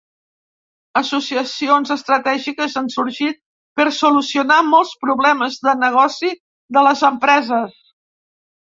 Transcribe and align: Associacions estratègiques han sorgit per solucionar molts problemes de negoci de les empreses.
Associacions 1.01 1.91
estratègiques 1.97 2.79
han 2.81 2.89
sorgit 2.95 3.39
per 3.81 3.87
solucionar 4.01 4.61
molts 4.73 4.95
problemes 5.07 5.63
de 5.69 5.79
negoci 5.87 6.37
de 6.79 6.89
les 6.91 7.07
empreses. 7.15 7.81